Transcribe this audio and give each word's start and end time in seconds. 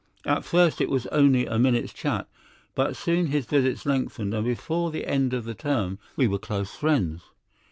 At 0.25 0.43
first 0.43 0.81
it 0.81 0.89
was 0.89 1.05
only 1.11 1.45
a 1.45 1.59
minute's 1.59 1.93
chat, 1.93 2.27
but 2.73 2.95
soon 2.95 3.27
his 3.27 3.45
visits 3.45 3.85
lengthened, 3.85 4.33
and 4.33 4.43
before 4.43 4.89
the 4.89 5.05
end 5.05 5.31
of 5.31 5.43
the 5.45 5.53
term 5.53 5.99
we 6.15 6.25
were 6.25 6.39
close 6.39 6.73
friends. 6.75 7.21